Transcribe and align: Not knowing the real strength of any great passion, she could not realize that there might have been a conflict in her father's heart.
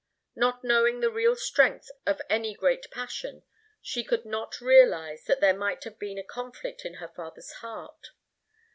Not 0.35 0.63
knowing 0.63 0.99
the 1.01 1.11
real 1.11 1.35
strength 1.35 1.91
of 2.07 2.23
any 2.27 2.55
great 2.55 2.89
passion, 2.89 3.43
she 3.83 4.03
could 4.03 4.25
not 4.25 4.59
realize 4.59 5.25
that 5.25 5.41
there 5.41 5.53
might 5.55 5.83
have 5.83 5.99
been 5.99 6.17
a 6.17 6.23
conflict 6.23 6.83
in 6.85 6.95
her 6.95 7.09
father's 7.09 7.51
heart. 7.61 8.07